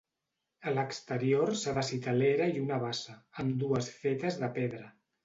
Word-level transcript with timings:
A 0.69 0.71
l'exterior 0.77 1.51
s'ha 1.63 1.73
de 1.79 1.83
citar 1.89 2.15
l'era 2.19 2.47
i 2.53 2.63
una 2.63 2.79
bassa, 2.85 3.15
ambdues 3.45 3.91
fetes 3.99 4.41
de 4.45 4.51
pedra. 4.57 4.89